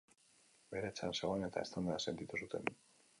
[0.75, 2.73] Bera etxean zegoen eta eztanda sentitu zuten.